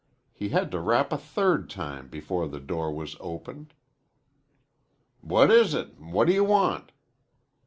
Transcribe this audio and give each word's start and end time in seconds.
He 0.33 0.49
had 0.49 0.71
to 0.71 0.79
rap 0.79 1.13
a 1.13 1.15
third 1.19 1.69
time 1.69 2.07
before 2.07 2.47
the 2.47 2.59
door 2.59 2.91
was 2.91 3.15
opened. 3.19 3.75
"What 5.21 5.51
is 5.51 5.75
it? 5.75 5.99
What 5.99 6.25
do 6.25 6.33
you 6.33 6.43
want?" 6.43 6.91